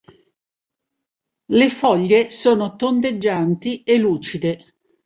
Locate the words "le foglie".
1.47-2.31